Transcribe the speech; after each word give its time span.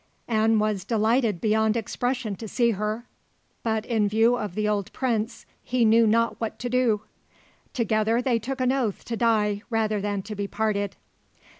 An 0.27 0.57
was 0.57 0.83
delighted 0.83 1.39
beyond 1.39 1.77
expression 1.77 2.35
to 2.37 2.47
see 2.47 2.71
her; 2.71 3.05
but, 3.61 3.85
in 3.85 4.09
view 4.09 4.35
of 4.35 4.55
the 4.55 4.67
old 4.67 4.91
prince, 4.93 5.45
he 5.63 5.85
knew 5.85 6.07
not 6.07 6.41
what 6.41 6.57
to 6.57 6.69
do. 6.71 7.01
Together 7.71 8.19
they 8.19 8.39
took 8.39 8.59
an 8.61 8.71
oath 8.71 9.05
to 9.05 9.15
die 9.15 9.61
rather 9.69 10.01
than 10.01 10.23
to 10.23 10.33
be 10.33 10.47
parted. 10.47 10.95